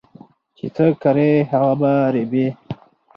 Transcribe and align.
چې 0.57 0.65
څه 0.75 0.85
کرې 1.01 1.31
هغه 1.51 1.73
به 1.81 1.91
ريبې 2.13 2.47